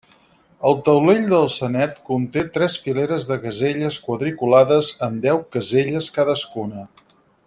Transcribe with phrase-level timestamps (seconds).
[0.69, 6.89] El taulell del Senet conté tres fileres de caselles quadriculades amb deu caselles cadascuna.